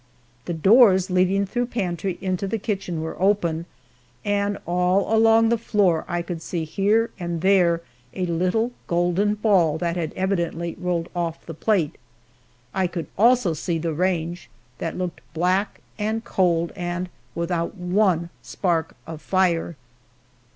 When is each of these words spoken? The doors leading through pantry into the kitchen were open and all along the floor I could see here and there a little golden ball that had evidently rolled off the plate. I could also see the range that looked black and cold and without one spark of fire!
The 0.45 0.53
doors 0.55 1.11
leading 1.11 1.45
through 1.45 1.67
pantry 1.67 2.17
into 2.21 2.47
the 2.47 2.57
kitchen 2.57 3.01
were 3.03 3.21
open 3.21 3.67
and 4.25 4.57
all 4.65 5.15
along 5.15 5.49
the 5.49 5.59
floor 5.59 6.05
I 6.07 6.23
could 6.23 6.41
see 6.41 6.63
here 6.65 7.11
and 7.19 7.41
there 7.41 7.83
a 8.15 8.25
little 8.25 8.71
golden 8.87 9.35
ball 9.35 9.77
that 9.77 9.97
had 9.97 10.11
evidently 10.13 10.75
rolled 10.79 11.09
off 11.15 11.45
the 11.45 11.53
plate. 11.53 11.99
I 12.73 12.87
could 12.87 13.05
also 13.15 13.53
see 13.53 13.77
the 13.77 13.93
range 13.93 14.49
that 14.79 14.97
looked 14.97 15.21
black 15.35 15.81
and 15.99 16.23
cold 16.25 16.71
and 16.75 17.07
without 17.35 17.75
one 17.77 18.31
spark 18.41 18.95
of 19.05 19.21
fire! 19.21 19.75